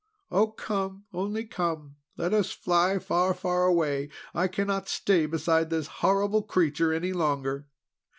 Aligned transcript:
Oh, 0.31 0.47
come! 0.47 1.03
Only 1.13 1.45
come! 1.45 1.97
Let 2.17 2.33
us 2.33 2.49
fly 2.51 2.97
far, 2.97 3.35
far 3.35 3.65
away! 3.65 4.09
I 4.33 4.47
cannot 4.47 4.89
stay 4.89 5.27
beside 5.27 5.69
this 5.69 5.85
horrible 6.01 6.41
creature 6.41 6.91
any 6.91 7.13
longer." 7.13 7.67